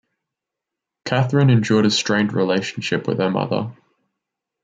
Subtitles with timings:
[1.05, 3.71] Katharine endured a strained relationship with her mother.